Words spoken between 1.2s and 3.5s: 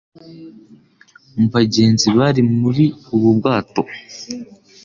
mu bagenzi bari muri ubu